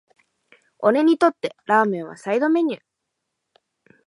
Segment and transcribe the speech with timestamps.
[0.79, 2.81] 俺にとってラーメンはサイドメニュー